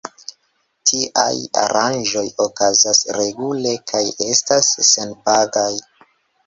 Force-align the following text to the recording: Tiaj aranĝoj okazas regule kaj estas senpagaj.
Tiaj 0.91 1.33
aranĝoj 1.65 2.25
okazas 2.47 3.03
regule 3.19 3.75
kaj 3.93 4.05
estas 4.31 4.75
senpagaj. 4.93 5.71